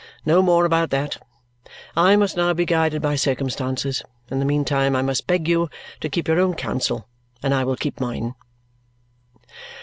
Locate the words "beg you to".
5.27-6.09